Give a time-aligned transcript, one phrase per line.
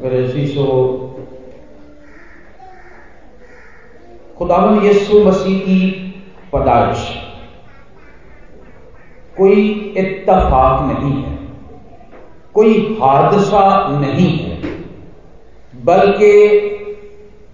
[0.00, 0.64] मेरे शीशो
[4.38, 6.00] खुदावन यीशु मसीह की
[6.52, 7.14] पदाइश
[9.38, 11.38] कोई इत्तफाक नहीं है।
[12.54, 14.60] कोई हादसा नहीं है।
[15.84, 16.58] बल्कि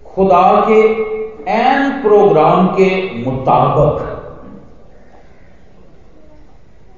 [0.05, 0.81] खुदा के
[1.51, 4.11] एन प्रोग्राम के मुताबिक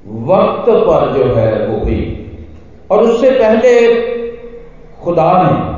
[0.07, 2.19] वक्त पर जो है वो हुई।
[2.91, 4.13] और उससे पहले
[5.03, 5.71] खुदा ने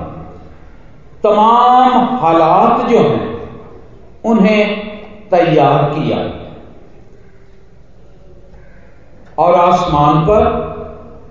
[1.24, 3.36] तमाम हालात जो हैं,
[4.26, 4.78] उन्हें
[5.32, 6.18] तैयार किया।
[9.38, 10.44] और आसमान पर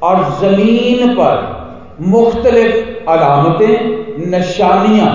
[0.03, 1.53] और ज़मीन पर
[2.01, 5.13] मुख्तलिफ़ अलामतें, निशानियाँ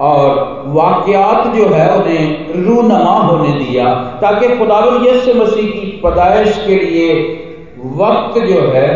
[0.00, 6.74] और वाकयात जो है, उन्हें रूनमा होने दिया, ताकि खुदावन यसु मसीह की पैदाइश के
[6.76, 7.12] लिए
[7.96, 8.88] वक्त जो है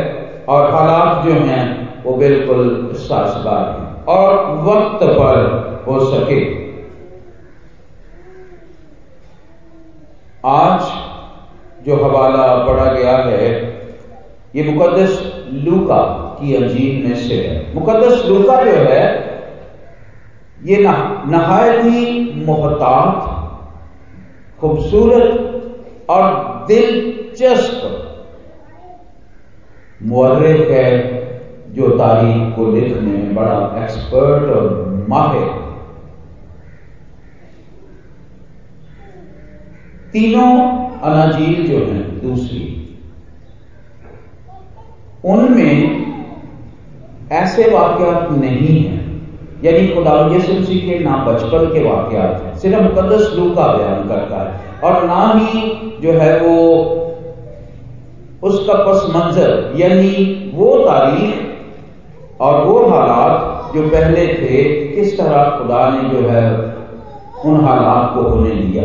[0.49, 6.71] और हालात जो हैं वो बिल्कुल साजगार है। और वक्त पर हो सके।
[10.47, 10.81] आज
[11.87, 13.51] जो हवाला पढ़ा गया है,
[14.55, 16.03] ये मुकदस लूका
[16.41, 19.31] की अंजील में से है। मुकदस लूका जो है,
[20.65, 20.77] ये
[21.27, 23.37] नहायत ही मोहतात,
[24.61, 25.31] खूबसूरत
[26.11, 26.25] और
[26.69, 28.07] दिलचस्प
[30.03, 31.20] मुर्रख है।
[31.71, 35.49] जो तारीख को लिखने में बड़ा एक्सपर्ट और माहिर
[40.13, 40.53] तीनों
[41.01, 42.63] अनाजील जो हैं, दूसरी,
[45.25, 46.09] उनमें
[47.33, 49.03] ऐसे वाक्यात नहीं हैं,
[49.65, 54.43] यानी खुदा यसुमसी के ना बचपन के वाकयात हैं, सिर्फ़ मुकदस लू का बयान करता
[54.43, 55.63] है, और ना ही
[56.03, 56.57] जो है वो
[58.43, 61.49] उसका पस मंजर, यानी वो तारीख
[62.41, 66.45] और वो हालात जो पहले थे, किस तरह खुदा ने जो है
[67.45, 68.85] उन हालात को होने दिया।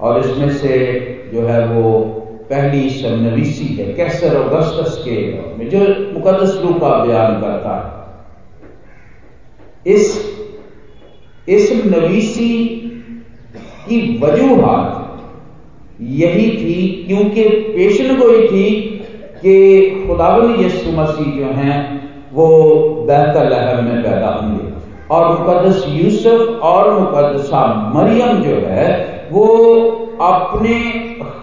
[0.00, 0.76] और इसमें से
[1.34, 1.98] जो है वो
[2.50, 5.16] पहली सन्नवीसी है, कैसर अगस्तस के,
[5.58, 5.78] में जो
[6.12, 7.82] मुकदस का बयान करता है।
[9.94, 10.04] इस
[11.48, 12.54] इस नवीसी
[13.88, 14.94] की वजूहत
[16.00, 18.97] यही थी, क्योंकि पेशन गोई थी
[19.42, 22.00] कि खुदावन यसु मसीह जो हैं,
[22.34, 22.46] वो
[23.06, 24.78] बेहतर लहर में पैदा होंगे।
[25.10, 29.46] और मुकदस यूसुफ और मुकदसा मरियम जो है, वो
[30.22, 30.74] अपने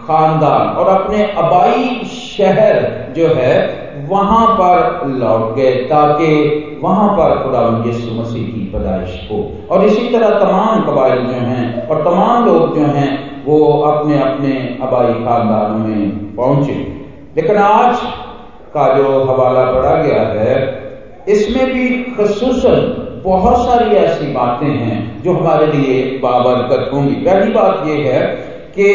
[0.08, 7.90] खानदान और अपने अबाई शहर जो है, वहाँ पर लौट गए ताकि वहाँ पर खुदा
[7.90, 12.76] यसु मसीह की पैदाइश हो। और इसी तरह तमाम कबाइल जो हैं और तमाम लोग
[12.76, 16.95] जो हैं, वो अपने अपने आबाई खानदानों में पहुँचे।
[17.36, 17.98] लेकिन आज
[18.74, 20.56] का जो हवाला पढ़ा गया है,
[21.28, 22.66] इसमें भी खसूस
[23.24, 28.22] बहुत सारी ऐसी बातें हैं जो हमारे लिए बाबरकत होंगी। पहली बात यह है
[28.78, 28.90] कि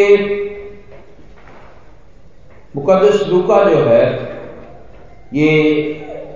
[2.76, 4.04] मुकदस लूका जो है,
[5.34, 5.50] ये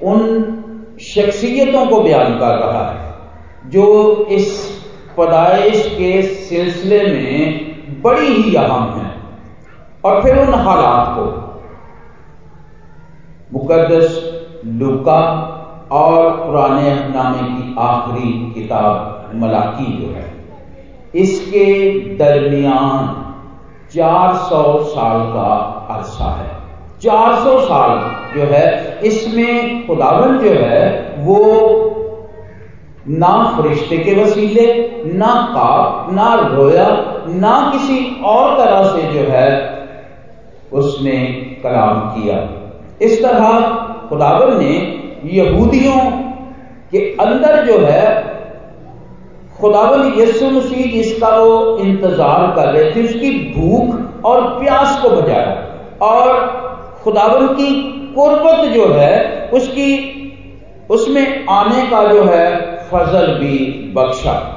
[0.03, 0.21] उन
[1.03, 3.13] शख्सियतों को बयान कर रहा है,
[3.67, 4.47] जो इस
[5.19, 9.11] पदाइश के सिलसिले में बड़ी ही अहम है
[10.05, 11.25] और फिर उन हालात को
[13.55, 14.35] मुकदस
[14.67, 15.51] लुका
[15.93, 20.35] और पुराने नामे की आखिरी किताब मलाकी जो है।
[21.15, 23.21] इसके दरमियान
[23.95, 25.53] 400 साल का
[25.91, 26.51] अरसा है।
[27.01, 27.99] 400 साल
[28.37, 31.41] जो है, इसमें खुदावन जो है, वो
[33.09, 34.67] ना फरिश्ते के वसीले,
[35.15, 36.89] ना काप ना रोया,
[37.29, 39.79] ना किसी और तरह से जो है,
[40.73, 41.17] उसने
[41.63, 42.64] कलाम किया।
[43.03, 43.61] इस तरह
[44.09, 46.11] खुदावन ने यहूदियों
[46.91, 48.35] के अंदर जो है,
[49.61, 55.67] खुदावन यसु मसीह जिसका वो इंतज़ार कर रहे थे, उसकी भूख और प्यास को बजाया।
[56.03, 56.47] और
[57.03, 60.21] खुदावन की कुर्बत जो है, उसकी,
[60.91, 64.51] उसमें आने का जो है, फजल भी बख्शा।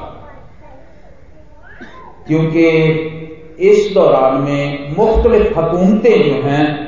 [2.27, 2.67] क्योंकि
[3.59, 6.86] इस दौरान में मुख्तलिफ़ हकूमतें जो हैं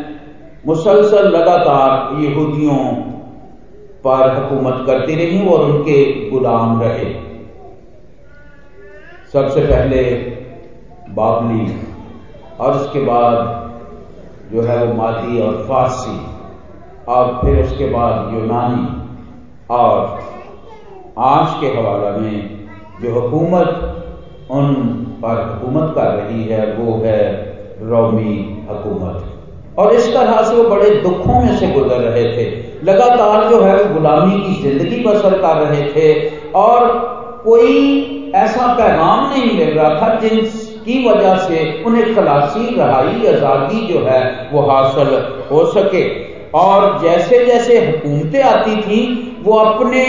[0.65, 2.77] मुसलसल लगातार यहूदियों
[4.03, 7.13] पर हुकूमत करती रही और उनके गुलाम रहे।
[9.33, 10.03] सबसे पहले
[11.09, 11.77] बाबली
[12.59, 13.69] और उसके बाद
[14.51, 16.17] जो है वो मादी और फारसी,
[17.07, 18.87] और फिर उसके बाद यूनानी।
[19.69, 20.19] और
[21.17, 22.65] आज के हवाला में
[23.01, 23.95] जो हुकूमत
[24.51, 24.75] उन
[25.23, 27.21] पर हुकूमत कर रही है, वो है
[27.81, 29.28] रोमी हुकूमत।
[29.79, 32.45] और इस तरह से वो बड़े दुखों में से गुजर रहे थे।
[32.83, 36.07] लगातार जो है वो गुलामी की ज़िंदगी बसर कर रहे थे
[36.55, 36.87] और
[37.43, 43.99] कोई ऐसा पैगाम नहीं मिल रहा था जिनकी वजह से उन्हें खलासी, रहाई, आज़ादी जो
[44.05, 45.13] है वो हासिल
[45.51, 46.03] हो सके।
[46.53, 49.01] और जैसे जैसे हुकूमतें आती थी,
[49.43, 50.03] वो अपने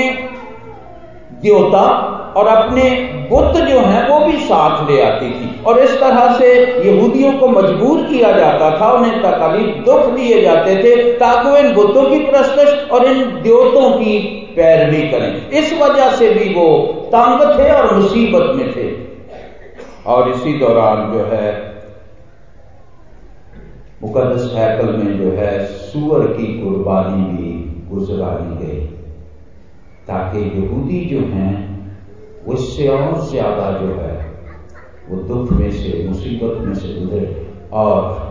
[1.43, 1.87] देवता
[2.37, 2.91] और अपने
[3.31, 6.53] बुत जो हैं, वो भी साथ ले आती थी। और इस तरह से
[6.87, 11.75] यहूदियों को मजबूर किया जाता था, उन्हें तकलीफ़ दुख दिए जाते थे, ताकि वो इन
[11.75, 14.19] बुतों की प्रस्तश और इन देवतों की
[14.56, 19.11] पैरवी करें। इस वजह से भी वो तंग थे और मुसीबत में थे।
[20.06, 21.71] और इसी दौरान जो है
[24.03, 27.50] मुकदस हैकल में जो है, सुअर की कुर्बानी भी
[27.91, 28.81] गुजरानी गई,
[30.09, 31.70] ताकि यहूदी जो हैं
[32.47, 34.15] वो इससे और ज़्यादा जो है,
[35.09, 38.29] वो दुख में से, मुसीबत में से गुजरे और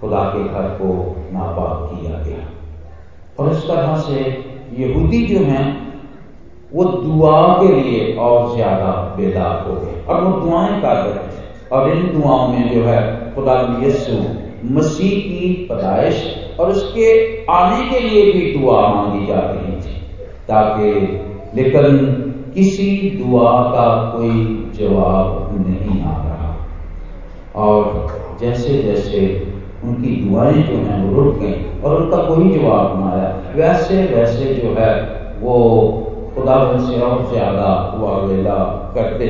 [0.00, 0.92] खुदा के घर को
[1.32, 2.42] नापाक किया गया।
[3.38, 4.20] और इस तरह से
[4.78, 5.66] यहूदी जो हैं,
[6.72, 11.42] वो दुआ के लिए और ज़्यादा बेदार हो गए। और वो दुआएँ कर रहे थे
[11.72, 14.16] और इन दुआओं में जो है, खुदा यसु
[14.74, 16.24] मसीह की पैदाइश
[16.60, 17.06] और उसके
[17.44, 19.96] आने के लिए भी दुआ मांगी जा रही थी,
[20.48, 20.90] ताकि
[21.54, 22.23] लेकिन
[22.54, 24.36] किसी दुआ का कोई
[24.78, 26.50] जवाब नहीं आ रहा।
[27.56, 29.22] और जैसे जैसे
[29.84, 34.46] उनकी दुआएँ जो हैं वो रुक गई और उनका कोई जवाब ना आया वैसे वैसे
[34.54, 34.92] जो है
[35.40, 35.56] वो
[36.34, 38.58] खुदा से और ज़्यादा वावेला
[38.94, 39.28] करते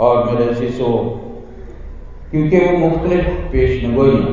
[0.00, 0.90] और मेरे शिशो
[2.30, 4.30] क्योंकि वो मुख्तलिफ़ पेश नगोइयाँ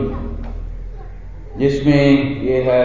[1.58, 2.82] जिसमें ये है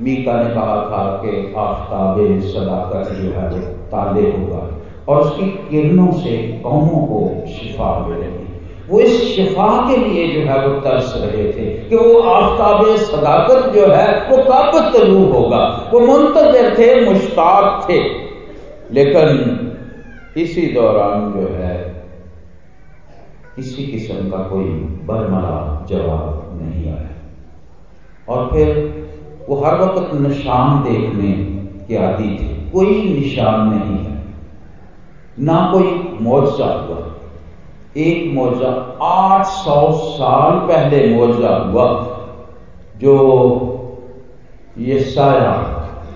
[0.00, 4.68] मीका ने कहा, था कि आफ्ताब सदाकत जो है वो ताले होगा
[5.08, 8.46] और उसकी किरणों से कौमों को शिफा मिलेगी
[8.90, 13.72] वो इस शिफा के लिए जो है वो तरस रहे थे कि वो आफ्ताब सदाकत
[13.72, 17.98] जो है वो कब तलू होगा। वो मुंतजर थे, मुश्ताक थे।
[18.92, 19.56] लेकिन
[20.36, 22.04] इसी दौरान जो है
[23.56, 24.64] किसी किस्म का कोई
[25.06, 27.08] बरमला जवाब नहीं आया।
[28.28, 29.00] और फिर
[29.50, 31.30] वो हर वक्त निशान देखने
[31.86, 34.18] के आदि थे। कोई निशान नहीं है।
[35.38, 36.98] ना कोई मुआवजा हुआ।
[37.96, 38.68] एक मुआवजा
[39.02, 41.86] आठ सौ साल पहले मुआवजा हुआ,
[42.96, 43.14] जो
[44.78, 45.52] ये साया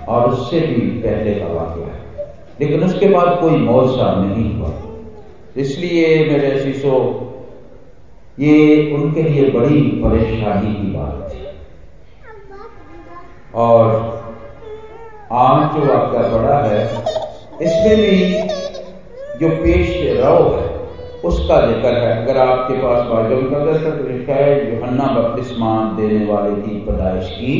[0.08, 4.70] और उससे भी पहले का वाक्य है लेकिन उसके बाद कोई मुआवजा नहीं हुआ।
[5.56, 6.96] इसलिए मेरे शीशो
[8.38, 8.54] ये
[8.94, 11.23] उनके लिए बड़ी परेशानी की बात थी
[13.54, 13.88] और
[15.32, 17.04] आज जो आपका बड़ा है,
[17.62, 18.16] इसमें भी
[19.40, 20.72] जो पेश रव है,
[21.24, 26.50] उसका ज़िक्र है। अगर आपके पास बाजम का दस्तक लिखा है, योहन्ना बपतिस्मान देने वाले
[26.50, 27.56] की पैदाइश की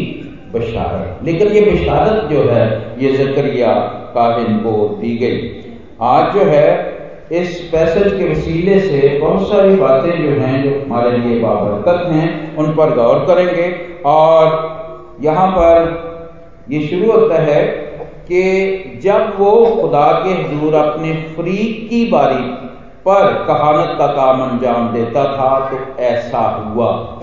[0.55, 3.73] बशारत। लेकिन ये बशारत जो है, ये जकरिया
[4.15, 5.65] काहिन को दी गई।
[6.03, 6.95] आज जो है,
[7.33, 12.57] इस पैसेज के वसीले से बहुत सारी बातें जो हैं, जो हमारे लिए बाबरकत हैं,
[12.57, 13.71] उन पर गौर करेंगे।
[14.07, 14.74] और
[15.21, 16.15] यहाँ पर
[16.71, 17.65] ये शुरू होता है
[18.29, 22.43] कि जब वो खुदा के हजूर अपने फरीक की बारी
[23.07, 27.21] पर कहानत का काम अंजाम देता था तो ऐसा हुआ।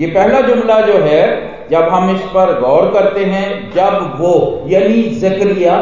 [0.00, 5.02] ये पहला जुमला जो है, जब हम इस पर गौर करते हैं, जब वो, यानी
[5.02, 5.76] जकरिया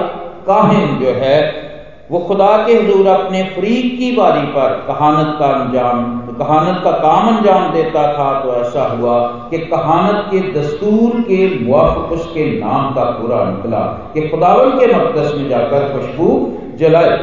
[0.46, 1.70] काहिन जो है,
[2.10, 7.36] वो खुदा के हजूर अपने फरीक की बारी पर कहानत का अंजाम कहानत का काम
[7.36, 9.18] अंजाम देता था तो ऐसा हुआ
[9.50, 13.80] कि कहानत के दस्तूर के मुआफ उसके नाम का पूरा निकला
[14.14, 16.30] कि खुदावन के मकदस में जाकर खुशबू
[16.76, 17.18] जलाए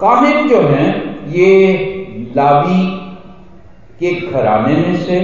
[0.00, 0.88] काहिन जो हैं,
[1.28, 1.50] ये
[2.36, 2.84] लावी
[4.00, 5.18] के घराने में से,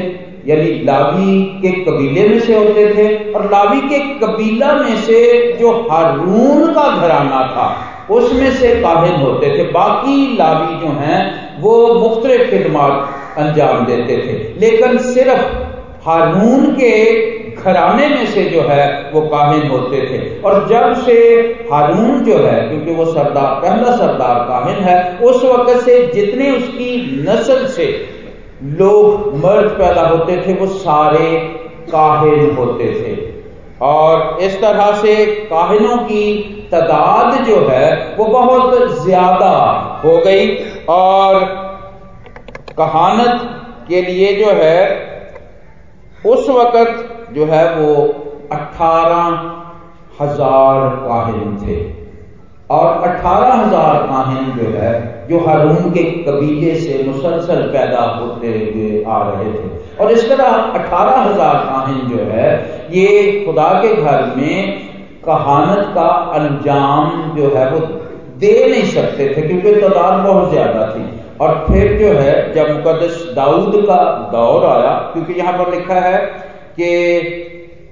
[0.47, 5.21] यानी लावी के कबीले में से होते थे और लावी के कबीला में से
[5.52, 7.68] जो हारून का घराना था
[8.11, 14.61] उसमें से काहिन होते थे। बाकी लावी जो हैं, वो मुख्तलिफ़ खिदमात अंजाम देते थे।
[14.61, 15.69] लेकिन सिर्फ़
[16.09, 21.12] हारून के घराने में से जो है, वो काहिन होते थे। और जब से
[21.73, 27.25] हारून जो है, क्योंकि वो सरदार, पहला सरदार काहिन है, उस वक्त से जितने उसकी
[27.29, 28.07] नस्ल से
[28.65, 31.41] लोग मर्द पैदा होते थे, वो सारे
[31.88, 33.28] काहिल होते थे।
[33.83, 35.15] और इस तरह से
[35.51, 36.25] काहिनों की
[36.73, 39.51] तादाद जो है, वो बहुत ज़्यादा
[40.05, 40.57] हो गई।
[40.89, 41.45] और
[42.79, 43.41] कहानत
[43.89, 44.81] के लिए जो है,
[46.27, 47.95] उस वक्त जो है, वो
[48.53, 49.25] अठारह
[50.21, 51.77] हज़ार काहिन थे।
[52.71, 54.93] और अठारह हज़ार काहिन जो है,
[55.29, 60.45] जो हारून के कबीले से मुसलसल पैदा होते हुए आ रहे थे। और इस तरह
[60.45, 62.51] अठारह हज़ार काहिन जो है
[62.90, 64.88] ये खुदा के घर में
[65.25, 67.80] कहानत का अंजाम जो है वो
[68.38, 71.02] दे नहीं सकते थे, क्योंकि तादाद बहुत ज़्यादा थी।
[71.40, 74.00] और फिर जो है, जब मुकदस दाऊद का
[74.33, 76.18] दौर आया, क्योंकि यहाँ पर लिखा है
[76.75, 76.88] कि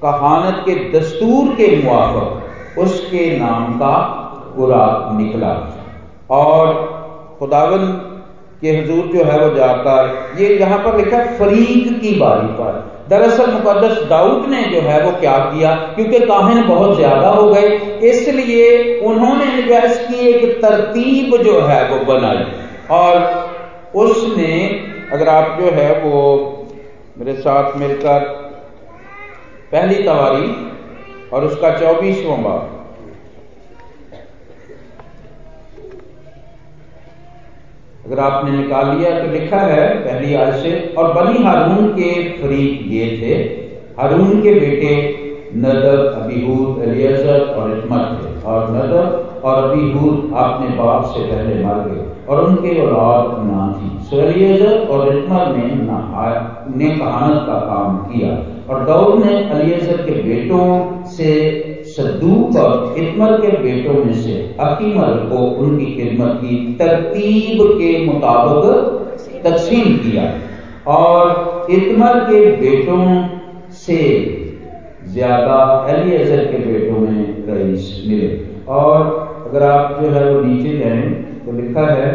[0.02, 3.94] कहानत के दस्तूर के मुआफ उसके नाम का
[4.56, 5.54] बुरा निकला।
[6.30, 6.74] और
[7.38, 7.86] खुदावन
[8.62, 12.84] के हजूर जो है वो जाकर, ये यहाँ पर लिखा है फरीक की बारी पर।
[13.08, 15.74] दरअसल मुकदस दाऊद ने जो है वो क्या किया?
[15.96, 17.68] क्योंकि काहिन बहुत ज़्यादा हो गए,
[18.04, 22.44] इसलिए उन्होंने निजाइज की एक तरतीब जो है वो बनाई
[22.92, 23.14] और
[23.96, 24.52] उसने,
[25.12, 26.16] अगर आप जो है वो
[27.18, 28.24] मेरे साथ मिलकर
[29.72, 30.48] पहली तवारी
[31.32, 32.75] और उसका चौबीसवां बाब
[38.06, 42.80] अगर आपने निकाल लिया तो लिखा है पहली आज से, और बनी हारून के फरीक
[42.88, 43.34] ये थे।
[43.98, 44.94] हारून के बेटे
[45.56, 51.82] नदब अबीहूद अलियजर और इस्मत थे। और नदब और अबीहूद अपने बाप से पहले मर
[51.88, 55.64] गए, और उनके औलाद ना थी। सो अलियजर और इस्मत ने
[56.76, 58.30] ने कहानत का काम किया,
[58.68, 60.66] और दाऊद ने अलियजर के बेटों
[61.08, 61.32] से
[61.96, 62.94] सदूक और
[63.40, 70.24] के बेटों में से अकीमल को उनकी खिदमत की तरतीब के मुताबिक तकसीम किया
[70.94, 73.00] और इतमर के बेटों
[73.84, 74.00] से
[75.12, 75.56] ज़्यादा
[75.88, 78.30] अलीअजर के बेटों में रईस मिले।
[78.70, 79.00] और
[79.46, 81.02] अगर आप जो है वो नीचे जाए
[81.46, 82.08] तो लिखा है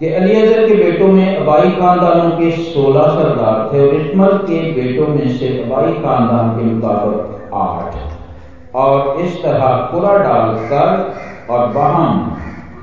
[0.00, 5.08] कि अलीअजर के बेटों में अबाई खानदानों के 16 सरदार थे और इतमर के बेटों
[5.08, 7.96] में से अबाई खानदान के मुताबिक आठ
[8.74, 11.14] और इस तरह पूरा डालकर
[11.50, 12.36] और बहम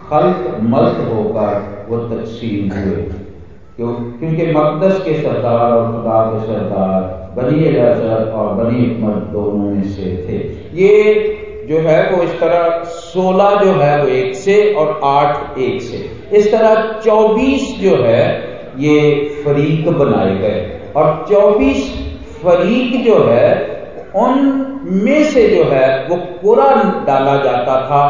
[0.10, 3.04] खल्क मल्त होकर वो तकसीम हुए।
[3.76, 3.94] क्यों?
[3.94, 9.84] क्योंकि मकदस के सरदार और खुदा के सरदार, बनी रजत और बनी हिकमत दोनों में
[9.84, 10.36] से थे।
[10.84, 11.14] ये
[11.70, 16.10] जो है वो इस तरह सोलह जो है वो एक से और आठ एक से।
[16.38, 18.40] इस तरह चौबीस जो है,
[18.78, 19.12] ये
[19.46, 22.10] फरीक बनाए गए। और चौबीस
[22.44, 23.73] फरीक जो है
[24.16, 26.70] उनमें से जो है, वो कोरा
[27.08, 28.02] डाला जाता था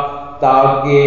[0.42, 1.00] ताकि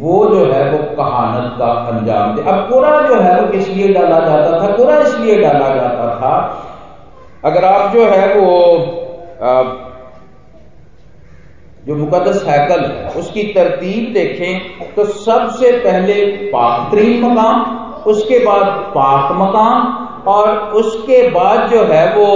[0.00, 3.88] वो जो है, वो कहानत का अंजाम दे। अब कोरा जो है, वो किस लिए
[3.94, 4.66] डाला जाता था?
[4.76, 6.34] कोरा इसलिए डाला जाता था,
[7.44, 8.50] अगर आप जो है, वो
[11.86, 16.14] जो मुकदस हैकल है, उसकी तरतीब देखें तो सबसे पहले
[16.52, 17.60] पाकतरीन मकाम,
[18.06, 19.78] उसके बाद पाक मकाम,
[20.26, 22.28] और उसके बाद जो है, वो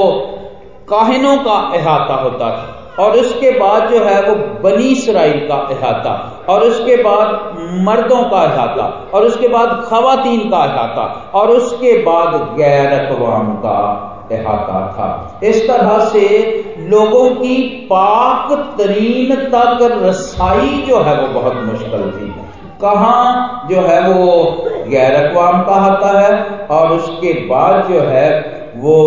[0.90, 6.12] काहिनों का अहाता होता था और उसके बाद जो है वो बनी इसराइल का अहाता
[6.48, 7.28] और उसके बाद
[7.80, 11.04] मर्दों का अहाता और उसके बाद खातन का अहाता
[11.34, 13.78] और उसके बाद गैर अकवाम का
[14.32, 16.26] अहाता था। इस तरह से
[16.88, 17.56] लोगों की
[17.86, 22.28] पाक तरीन तक रसाई जो है वो बहुत मुश्किल थी।
[22.82, 23.16] कहा
[23.70, 24.42] जो है वो
[24.88, 26.30] गैर अकवाम का आता है,
[26.70, 28.28] और उसके बाद जो है
[28.76, 28.98] वो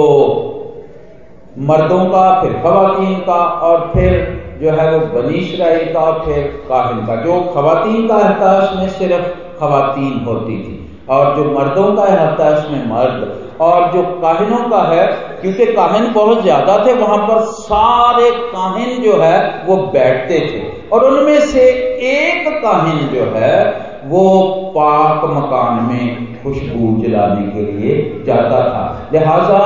[1.57, 6.41] मर्दों का, फिर खवातीन का, और फिर जो है वो बनी इसराइल का, और फिर
[6.69, 12.05] काहिन का। जो खवातीन का एहताश उसमें सिर्फ़ खवातीन होती थी, और जो मर्दों का
[12.05, 15.05] एहताश में मर्द, और जो काहिनों का है,
[15.41, 21.05] क्योंकि काहिन बहुत ज़्यादा थे, वहाँ पर सारे काहिन जो है वो बैठते थे, और
[21.05, 21.69] उनमें से
[22.09, 24.39] एक काहिन जो है वो
[24.75, 29.59] पाक मकान में खुशबू जलाने के लिए जाता था। लिहाजा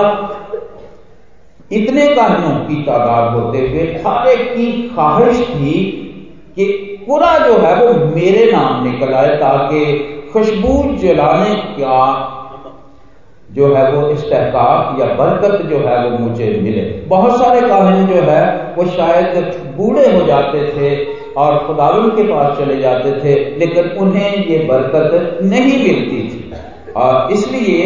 [1.72, 5.80] इतने कानूनों की तादाद होते हुए हर एक की ख्वाहिश थी
[6.56, 6.66] कि
[7.08, 9.82] पूरा जो है वो मेरे नाम निकल आए ताकि
[10.34, 12.00] खुशबू जलाने का
[13.50, 18.22] जो है वो इस्तेकाक या बरकत जो है वो मुझे मिले। बहुत सारे काहिन जो
[18.24, 18.42] है
[18.76, 20.90] वो शायद बूढ़े हो जाते थे
[21.36, 26.54] और खुदावन के पास चले जाते थे, लेकिन उन्हें ये बरकत नहीं मिलती थी।
[26.96, 27.84] और इसलिए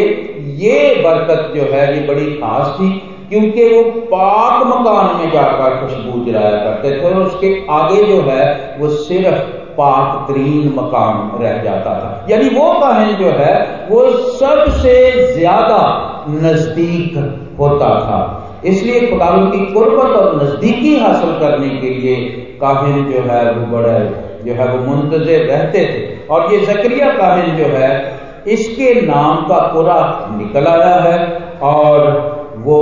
[0.60, 2.90] ये बरकत जो है ये बड़ी खास थी
[3.32, 8.76] क्योंकि वो पाक मकान में जाकर खुशबू जलाया करते थे और उसके आगे जो है,
[8.78, 9.38] वो सिर्फ़
[9.78, 13.54] पाक तरीन मकान रह जाता था। यानी वो काहिन जो है,
[13.90, 15.80] वो सबसे ज़्यादा
[16.28, 17.18] नज़दीक
[17.60, 18.20] होता था।
[18.64, 22.16] इसलिए खुदावन की कुर्बत और नजदीकी हासिल करने के लिए
[22.62, 24.00] काहिन जो है, वो बड़े
[24.46, 27.90] जो है, वो मुंतजर रहते थे। और ये जक्रिया काहिन जो है,
[28.48, 29.98] इसके नाम का पूरा
[30.32, 31.18] निकल आया है
[31.62, 32.78] और वो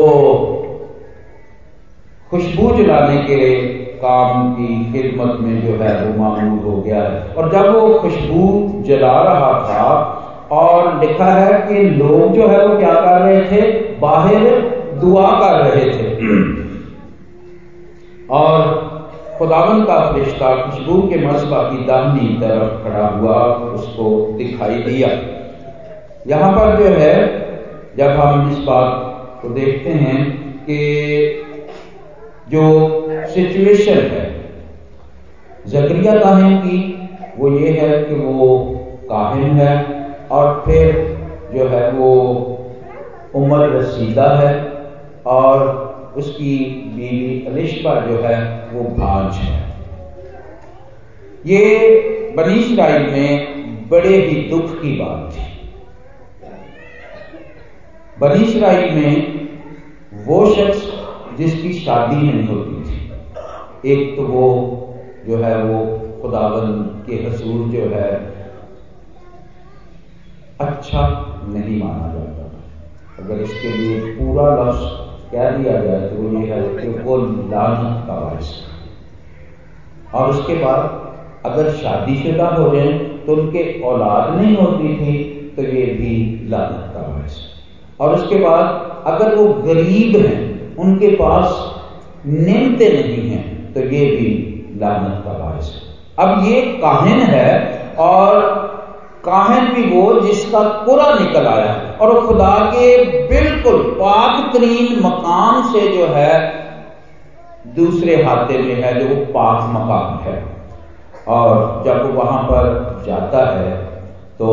[2.31, 3.55] खुशबू जलाने के
[3.95, 8.73] काम की खिदमत में जो है वो मामूल हो गया है। और जब वो खुशबू
[8.85, 9.85] जला रहा था
[10.51, 13.61] और लिखा है कि लोग जो है वो क्या कर रहे थे?
[13.99, 14.39] बाहर
[15.01, 16.17] दुआ कर रहे थे।
[18.29, 18.89] और
[19.37, 25.09] खुदावन का फरिश्ता खुशबू के मसबा की दाहनी तरफ़ खड़ा हुआ, उसको दिखाई दिया।
[26.27, 27.15] यहाँ पर जो है,
[27.97, 30.79] जब हम इस बात को देखते हैं कि
[32.49, 32.63] जो
[33.25, 34.27] सिचुएशन है।
[35.67, 36.77] जकरिया काहिन की,
[37.37, 38.57] वो ये है कि वो
[39.09, 39.73] काहिन है
[40.31, 40.93] और फिर
[41.53, 42.11] जो है वो
[43.35, 44.53] उम्र रसीदा है
[45.27, 46.55] और उसकी
[46.95, 48.37] बीवी अलिशबा जो है
[48.73, 49.57] वो भांज है।
[51.45, 51.63] ये
[52.37, 55.47] बनी इसराइल में बड़े ही दुख की बात थी।
[58.19, 59.47] बनी इसराइल में
[60.25, 60.98] वो शख्स
[61.39, 64.45] जिसकी शादी नहीं होती थी। एक तो वो
[65.25, 65.77] जो है वो
[66.21, 66.71] खुदावन
[67.05, 68.09] के हसूर जो है
[70.59, 71.01] अच्छा
[71.47, 72.43] नहीं माना जाता
[73.19, 74.81] अगर इसके लिए पूरा लफ्ज
[75.31, 78.51] कह दिया जाए तो ये है कि वो लानत का वारिस।
[80.15, 80.81] और उसके बाद
[81.45, 82.91] अगर शादीशुदा हो जाए
[83.25, 85.13] तो उनके औलाद नहीं होती थी
[85.55, 86.13] तो ये भी
[86.49, 87.37] लानत का वारिस।
[87.99, 90.48] और उसके बाद अगर वो गरीब हैं
[90.79, 94.29] उनके पास नियमते नहीं हैं तो ये भी
[94.79, 95.87] लानत का बायस है।
[96.19, 97.49] अब ये काहिन है,
[97.99, 98.39] और
[99.25, 102.95] काहिन भी वो जिसका पूरा निकल आया, और खुदा के
[103.27, 106.33] बिल्कुल पाक तरीन मकाम से जो है,
[107.75, 110.37] दूसरे हाथे में है, जो पाक मकाम है।
[111.27, 113.71] और जब वो वहाँ पर जाता है
[114.39, 114.49] तो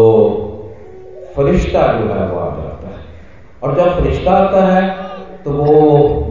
[1.36, 3.04] फरिश्ता जो है वो आ जाता है।
[3.62, 5.05] और जब फरिश्ता आता है
[5.46, 5.72] तो वो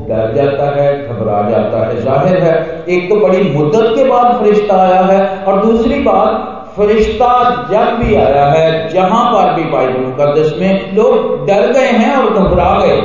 [0.08, 2.56] डर जाता है, घबरा जाता है। ज़ाहिर है,
[2.88, 7.30] एक तो बड़ी मुद्दत के बाद फरिश्ता आया है और दूसरी बात, फरिश्ता
[7.70, 12.34] जब भी आया है, जहाँ पर भी बाइबल मुकदस में लोग डर गए हैं और
[12.34, 13.00] घबरा गए,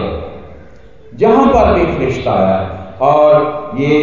[1.12, 2.58] जहाँ पर भी फरिश्ता आया
[3.02, 3.94] और ये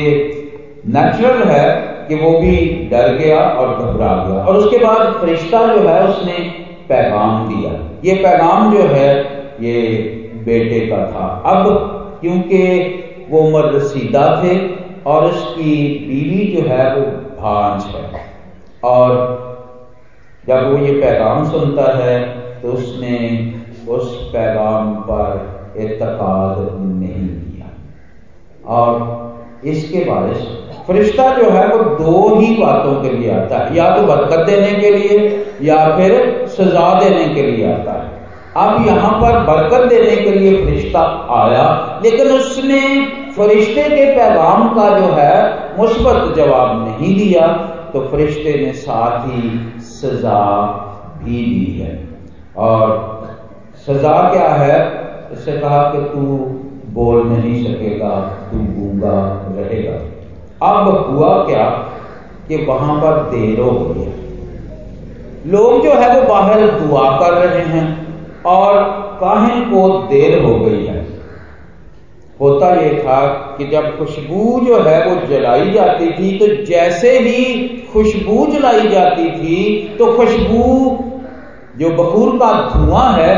[0.88, 1.65] नेचुरल है
[2.08, 2.56] कि वो भी
[2.91, 6.38] डर गया और घबरा गया। और उसके बाद फरिश्ता जो है, उसने
[6.89, 7.72] पैगाम दिया।
[8.06, 9.10] ये पैगाम जो है,
[9.62, 9.82] ये
[10.46, 12.62] बेटे का था। अब क्योंकि
[13.30, 14.56] वो उम्र रसीदा थे
[15.06, 15.73] और उसकी
[16.08, 17.06] बीवी जो है वो
[17.38, 18.25] भांज है।
[18.84, 19.15] और
[20.47, 22.19] जब वो ये पैगाम सुनता है
[22.62, 23.15] तो उसने
[23.88, 27.69] उस पैगाम पर एतकाद नहीं किया।
[28.75, 29.15] और
[29.65, 30.38] इसके बारिश,
[30.88, 34.71] फरिश्ता जो है वो दो ही बातों के लिए आता है। या तो बरकत देने
[34.73, 38.16] के लिए या फिर सजा देने के लिए आता है।
[38.58, 41.02] अब यहाँ पर बरकत देने के लिए फरिश्ता
[41.34, 41.65] आया,
[42.04, 42.80] लेकिन उसने
[43.32, 45.34] फरिश्ते के पैगाम का जो है,
[45.78, 47.48] मुस्बत जवाब नहीं दिया
[47.93, 49.41] तो फरिश्ते ने साथ ही
[49.82, 50.39] सजा
[51.17, 51.91] भी दी है।
[52.58, 52.80] और
[53.88, 54.80] सजा क्या है?
[55.34, 56.22] इससे कहा कि तू
[56.93, 58.10] बोल नहीं सकेगा,
[58.50, 59.20] तू गूँगा
[59.58, 59.98] रहेगा।
[60.67, 61.65] अब हुआ क्या
[62.48, 64.10] कि वहाँ पर देर हो है।
[65.48, 67.88] लोग जो है वो बाहर दुआ कर रहे हैं।
[68.48, 68.82] और
[69.22, 71.06] काहिन को देर हो गई है?
[72.42, 73.22] होता यह था
[73.58, 77.44] कि जब खुशबू जो है वो जलाई जाती थी तो जैसे ही
[77.94, 80.64] खुशबू जलाई जाती थी तो खुशबू
[81.80, 83.34] जो बखूर का धुआँ है,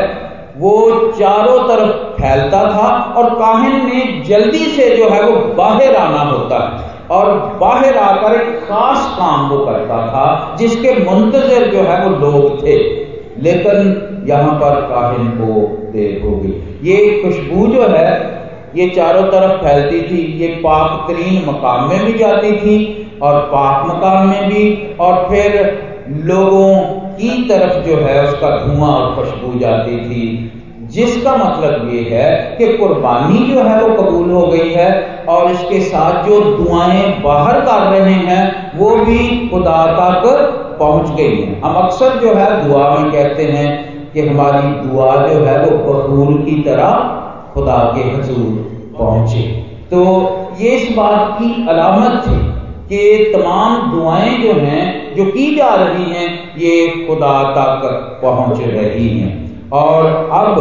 [0.56, 6.20] वो चारों तरफ़ फैलता था और काहिन ने जल्दी से जो है वो बाहर आना
[6.20, 12.06] होता है और बाहर आकर एक खास काम वो करता था, जिसके मुंतजर जो है
[12.06, 12.99] वो लोग थे।
[13.38, 15.60] लेकिन यहाँ पर काहिन को
[15.92, 18.40] देर हो गई ये खुशबू जो है,
[18.76, 23.86] ये चारों तरफ़ फैलती थी। ये पाक तरीन मकाम में भी जाती थी और पाक
[23.86, 29.96] मकाम में भी। और फिर लोगों की तरफ़ जो है, उसका धुआँ और खुशबू जाती
[29.96, 35.50] थी। जिसका मतलब ये है कि कुर्बानी जो है, वो कबूल हो गई है। और
[35.50, 41.60] इसके साथ जो दुआएँ बाहर कर रहे हैं, वो भी खुदा तक पहुँच गई है।
[41.60, 43.68] हम अक्सर जो है दुआ में कहते हैं
[44.12, 46.90] कि हमारी दुआ जो है वो बखूर की तरह
[47.54, 49.42] खुदा के हजूर पहुँचे।
[49.90, 50.02] तो
[50.60, 52.38] ये इस बात की अलामत थी
[52.88, 57.86] कि तमाम दुआएँ जो हैं, जो की जा रही हैं, ये खुदा तक
[58.22, 60.56] पहुँच रही हैं। और अब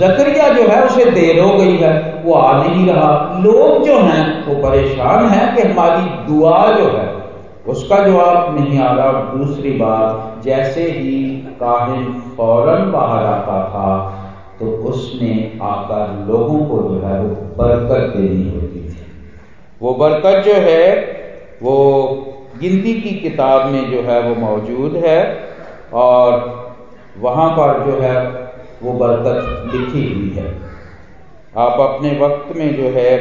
[0.00, 4.46] जकरिया जो है, उसे देर हो गई है, वो आ नहीं रहा। लोग जो हैं,
[4.46, 7.21] वो परेशान हैं कि हमारी दुआ जो है
[7.66, 14.18] उसका जवाब नहीं आ रहा दूसरी बात, जैसे ही काहिन फ़ौरन बाहर आता था
[14.60, 19.06] तो उसने आकर लोगों को जो है वो बरकत देनी होती थी।
[19.82, 20.90] वो बरकत जो है,
[21.62, 21.74] वो
[22.60, 25.18] गिनती की किताब में जो है वो मौजूद है
[25.92, 26.76] और
[27.18, 28.16] वहाँ पर जो है
[28.82, 30.54] वो बरकत लिखी हुई है।
[31.56, 33.12] आप अपने वक्त में जो है,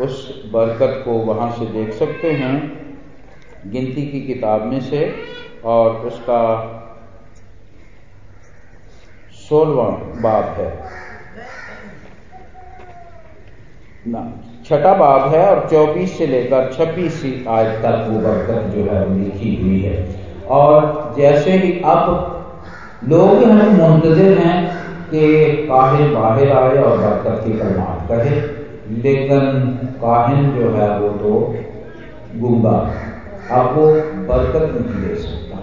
[0.00, 2.77] उस बरकत को वहाँ से देख सकते हैं।
[3.66, 5.14] गिनती की किताब में से
[5.64, 6.42] और उसका
[9.48, 9.84] सोलवा
[10.20, 10.78] बाब है।
[14.06, 14.32] ना,
[14.64, 19.54] छठा बाब है और 24 से लेकर 26 आज तक वो बरकत जो है लिखी
[19.62, 22.34] हुई है। और जैसे ही अब
[23.04, 24.78] लोग हैं, मुंतजर हैं
[25.10, 28.40] कि काहिन बाहर आए और बरकत की कलमात कहे,
[29.02, 29.66] लेकिन
[30.02, 31.54] काहिन जो है वो तो
[32.36, 33.07] गुंगा
[33.50, 33.86] अब वो
[34.28, 35.58] बरकत नहीं दे सकता।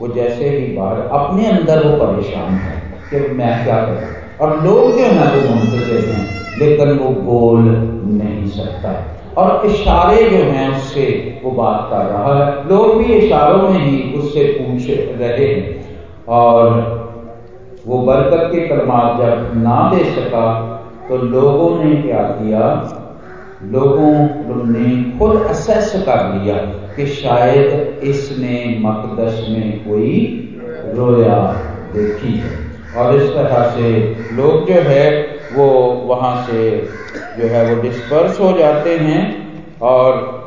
[0.00, 4.12] वो जैसे ही बाहर, अपने अंदर वो परेशान है कि मैं क्या करूँ?
[4.40, 7.58] और लोग जो है वो मुंतजर हैं, लेकिन वो बोल
[8.04, 8.94] नहीं सकता
[9.36, 11.04] और इशारे जो हैं उससे
[11.44, 15.96] वो बात कर रहा है। लोग भी इशारों में ही उससे पूछ रहे हैं।
[16.28, 16.70] और
[17.86, 20.46] वो बरकत के कलमात जब ना दे सका
[21.08, 22.68] तो लोगों ने क्या किया?
[23.64, 26.56] लोगों ने खुद असेस कर लिया
[26.96, 30.18] कि शायद इसने मकदस में कोई
[30.94, 31.38] रोया
[31.94, 32.50] देखी है।
[32.96, 33.90] और इस तरह से
[34.32, 35.22] लोग जो है,
[35.52, 35.66] वो
[36.06, 36.88] वहाँ से
[37.38, 39.22] जो है, वो डिस्पर्स हो जाते हैं
[39.82, 40.42] और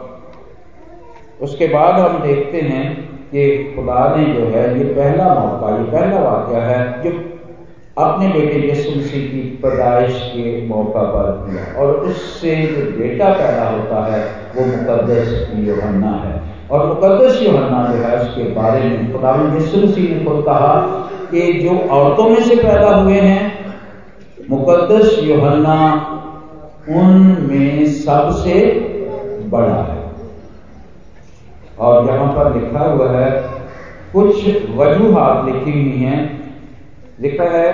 [1.41, 6.19] उसके बाद हम देखते हैं कि खुदा ने जो है, ये पहला मौका, ये पहला
[6.19, 7.24] वाक्य है, जो
[7.97, 13.69] अपने बेटे यीशु मसीह की पैदाइश के मौका पर किया। और उससे जो बेटा पैदा
[13.69, 14.21] होता है,
[14.55, 20.15] वो मुकदस योहन्ना है। और मुकदस योहन्ना जो है, उसके बारे में खुदा यीशु मसीह
[20.15, 20.75] ने खुद कहा
[21.31, 23.65] कि जो औरतों में से पैदा हुए हैं
[24.49, 26.11] मुकदस योहन्ना
[26.89, 28.71] उनमें सबसे
[29.49, 30.05] बड़ा है।
[31.79, 33.43] और यहाँ पर लिखा हुआ है,
[34.13, 36.34] कुछ वजूहत लिखी हुई हैं
[37.21, 37.73] लिखा है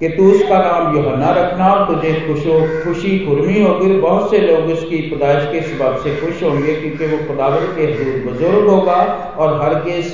[0.00, 4.96] कि तू उसका नाम योहन्ना रखना तुझे खुशो खुशी खुरमी होगी बहुत से लोग उसकी
[4.96, 8.96] पैदाइश के सबब से खुश होंगे क्योंकि वो खुदावर के हजूर बुज़ुर्ग होगा
[9.38, 10.12] और हर किस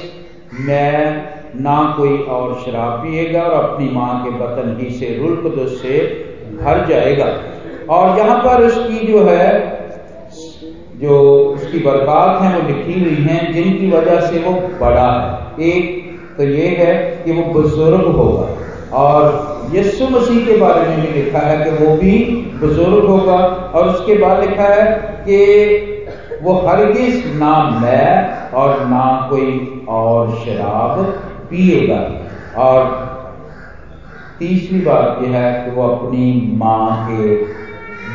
[0.61, 1.29] मैं
[1.61, 5.99] ना कोई और शराब पिएगा और अपनी माँ के बतन ही से रुल से
[6.63, 7.27] भर जाएगा।
[7.91, 9.49] और यहाँ पर उसकी जो है,
[10.97, 16.04] जो उसकी बरकत है, वो लिखी हुई हैं, जिनकी वजह से वो बड़ा है। एक
[16.37, 18.49] तो ये है कि वो बुज़ुर्ग होगा।
[18.93, 22.19] और यीशु मसीह के बारे में भी लिखा है कि वो भी
[22.61, 23.37] बुज़ुर्ग होगा।
[23.75, 24.93] और उसके बाद लिखा है
[25.29, 31.01] कि वो हरगिज ना मैं और ना कोई और शराब
[31.51, 32.01] पिएगा।
[32.57, 33.03] और
[34.39, 37.37] तीसरी बात यह है कि वो अपनी माँ के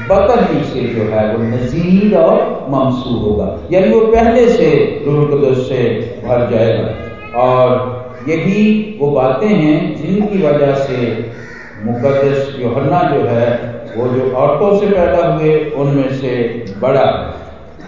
[0.10, 4.70] बतन से जो है वो नजीर और ममसू होगा। यानी वो पहले से
[5.06, 5.84] रुल से
[6.26, 10.98] भर जाएगा। और यही वो बातें हैं जिनकी वजह से
[11.84, 13.50] मुकदस योहन्ना जो है,
[13.96, 16.32] वो जो औरतों से पैदा हुए, उनमें से
[16.80, 17.06] बड़ा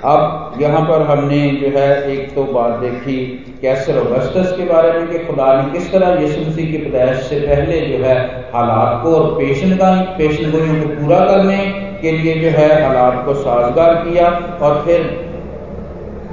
[0.06, 3.18] अब यहाँ पर हमने जो है, एक तो बात देखी
[3.62, 7.40] कैसर अगस्तस के बारे में कि खुदा ने किस तरह यीशु मसीह की पैदाइश से
[7.40, 8.16] पहले जो है,
[8.54, 11.58] हालात को और पेशन का पेशन गोइयों को पूरा करने
[12.02, 14.30] के लिए जो है, हालात को साजगार किया
[14.62, 15.04] और फिर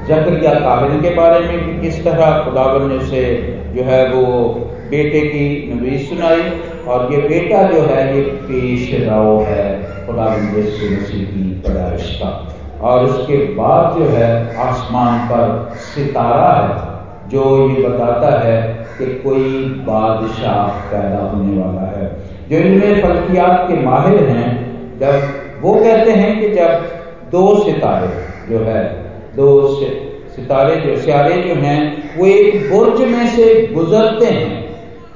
[0.09, 3.23] जकरिया काबिल के बारे में कि किस तरह खुदावन ने से
[3.79, 4.49] जो है वो
[4.91, 6.43] बेटे की नवीस सुनाई
[6.89, 13.05] और ये बेटा जो है, ये पेश राव है यीशु मसीह की पैदाइश का। और
[13.05, 20.67] उसके बाद जो है, आसमान पर सितारा है, जो ये बताता है कि कोई बादशाह
[20.67, 22.17] पैदा होने वाला है।
[22.51, 24.67] जो इनमें फलकियात के माहिर हैं,
[24.99, 25.23] जब
[25.63, 26.85] वो कहते हैं कि जब
[27.31, 28.09] दो सितारे
[28.53, 28.85] जो है,
[29.37, 29.69] दो
[30.39, 31.81] सितारे जो सियारे जो हैं,
[32.19, 34.67] वो एक बुर्ज में से गुजरते हैं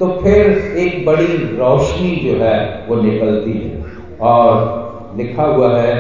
[0.01, 1.27] तो फिर एक बड़ी
[1.59, 3.85] रोशनी जो है वो निकलती है।
[4.21, 5.95] और लिखा हुआ है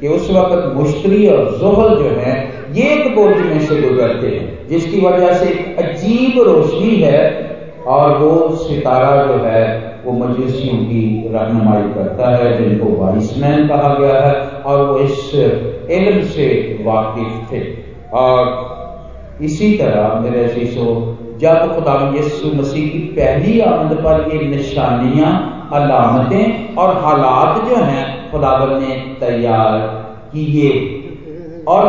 [0.00, 2.34] कि उस वक्त मुश्तरी और जोहल जो है,
[2.72, 7.46] ये एक बुर्ज में से गुजरते हैं, जिसकी वजह से एक अजीब रोशनी है,
[7.86, 9.64] और वो सितारा जो है,
[10.04, 15.34] वो मजूसियों की रहनुमाई करता है, जिनको वाइसमैन कहा गया है, और वो इस
[15.90, 16.46] इल्म से
[16.82, 17.62] वाकिफ थे।
[18.12, 18.67] और
[19.42, 20.84] इसी तरह मेरे शीशो
[21.40, 25.30] जब खुदा यसु मसीह की पहली आमद पर ये निशानियाँ,
[25.72, 29.78] अलामतें और हालात जो हैं खुदावन ने तैयार
[30.32, 30.70] किए।
[31.68, 31.88] और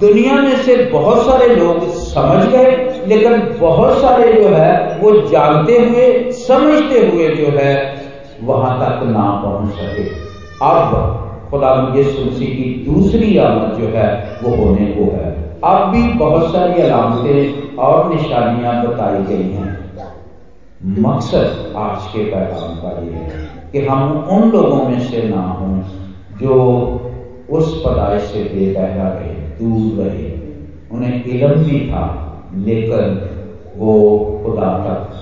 [0.00, 2.72] दुनिया में से बहुत सारे लोग समझ गए,
[3.06, 7.74] लेकिन बहुत सारे जो है, वो जानते हुए, समझते हुए जो है,
[8.42, 10.08] वहाँ तक ना पहुँच सके।
[10.62, 10.96] अब
[11.50, 16.52] खुदा यसु मसीह की दूसरी आमद जो है, वो होने को है। अब भी बहुत
[16.52, 19.86] सारी अलामतें और निशानियाँ बताई गई हैं।
[20.86, 23.30] मकसद आज के पैगाम का ये है
[23.72, 25.82] कि हम उन लोगों में से ना हों
[26.40, 26.54] जो
[27.50, 30.32] उस पदाइश से बेबहरा रहे, दूर रहे।
[30.92, 33.30] उन्हें इलम भी था, लेकिन
[33.76, 35.12] वो खुदा तक,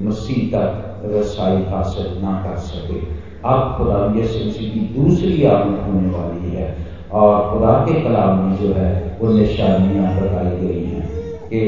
[0.00, 2.98] मसीह तक रसाई हासिल ना कर सके।
[3.44, 8.72] अब खुदा यसु की दूसरी आमद होने वाली है। और खुदा के कलाम में जो
[8.72, 11.02] है, वो निशानियाँ बताई गई हैं
[11.48, 11.60] कि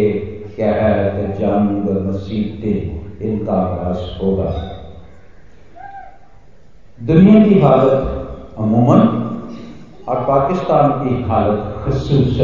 [0.59, 4.49] है जंग मसीबतें इनका आगाज़ होगा।
[6.99, 9.01] दुनिया की हालत अमूमन
[10.09, 12.37] और पाकिस्तान की हालत खसूस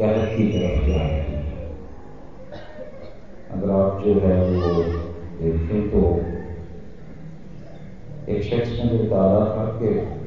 [0.00, 1.56] कहत की तरफ़ जा रही है।
[3.50, 4.82] अगर आप जो है वो
[5.40, 6.00] देखें तो
[8.28, 10.17] एक शख्स ने बता रहा था कि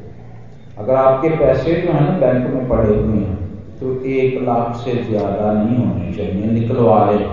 [0.81, 4.93] अगर आपके पैसे जो है ना बैंक में पड़े हुए हैं तो एक लाख से
[5.03, 7.23] ज़्यादा नहीं होने चाहिए, निकलवा ले।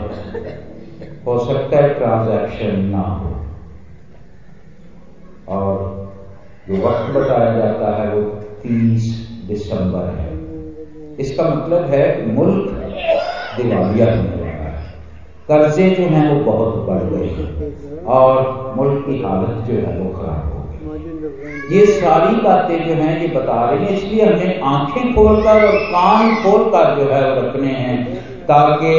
[1.27, 3.31] हो सकता है ट्रांजैक्शन ना हो।
[5.49, 5.75] और
[6.69, 8.21] जो वक्त बताया जाता है वो
[8.63, 9.09] 30
[9.49, 10.37] दिसंबर है।
[11.19, 12.71] इसका मतलब है मुल्क
[13.57, 14.87] दिवालिया होने वाला है।
[15.49, 20.11] कर्जे जो हैं वो बहुत बढ़ गए हैं और मुल्क की हालत जो है वो
[20.11, 20.58] खराब हो
[21.71, 26.35] ये सारी बातें जो हैं ये बता रही हैं, इसलिए हमें आँखें खोलकर और कान
[26.35, 28.05] खोलकर जो है वो रखने हैं,
[28.45, 28.93] ताकि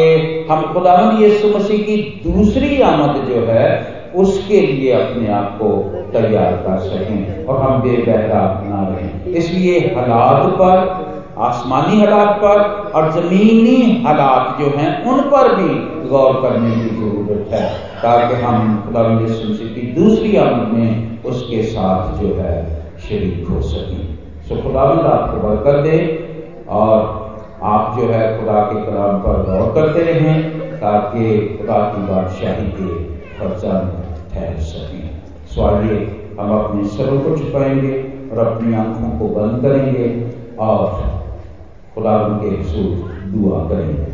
[0.51, 5.69] हम खुदा यीशु मसीह की दूसरी आमद जो है, उसके लिए अपने आप को
[6.11, 10.77] तैयार कर सकें और हम बेबहरा ना रहें। इसलिए हालात पर,
[11.37, 12.61] आसमानी हालात पर
[12.95, 15.69] और जमीनी हालात जो हैं, उन पर भी
[16.09, 17.63] गौर करने की ज़रूरत है,
[18.01, 22.55] ताकि हम खुदा की दूसरी आमद में उसके साथ जो है
[22.99, 24.03] शरीक हो सकें।
[24.47, 25.97] सो खुदावंद आपको बरकत दे
[26.69, 26.97] और
[27.69, 30.37] आप जो है खुदा के कलाम पर गौर करते रहें,
[30.79, 31.23] ताकि
[31.57, 32.89] खुदा की बादशाही के
[33.37, 33.73] खर्चा
[34.33, 35.09] ठहर सकें।
[35.53, 35.97] स्वाइए
[36.39, 37.93] हम अपने सरों को छुपाएँगे
[38.31, 40.07] और अपनी आँखों को बंद करेंगे
[40.59, 40.85] और
[41.95, 42.91] खुदा के हसूर
[43.31, 44.08] दुआ करेंगे।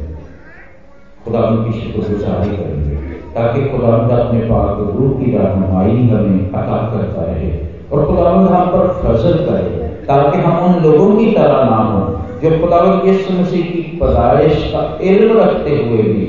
[1.26, 2.96] खुदा की शुक्रगुजारी करेंगे,
[3.36, 7.50] ताकि खुदावंद अपने पाक रूह की रहनुमाई हमें अता करता रहे
[7.92, 12.02] और खुदावंद हम पर फजल करे, ताकि हम उन लोगों की तरह ना हो,
[12.42, 16.28] जो खुदावंद यीशु मसीह की पैदाइश का इल्म रखते हुए भी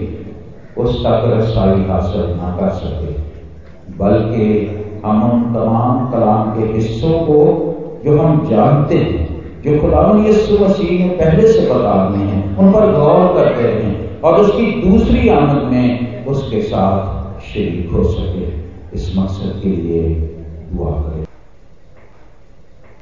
[0.79, 3.13] उस तक रसाई हासिल ना कर सके।
[3.99, 4.47] बल्कि
[5.05, 7.39] हम उन तमाम कलाम के हिस्सों को,
[8.05, 9.29] जो हम जानते हैं,
[9.63, 14.06] जो खुदावन यीशु मसीह ने पहले से बता दिए हैं, उन पर गौर करते रहें
[14.27, 18.45] और उसकी दूसरी आमद में उसके साथ शरीक हो सके।
[18.97, 20.03] इस मकसद के लिए
[20.73, 21.16] दुआ करें।